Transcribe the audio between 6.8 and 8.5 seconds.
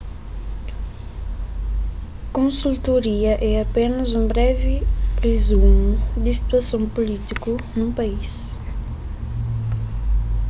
pulítiku nun país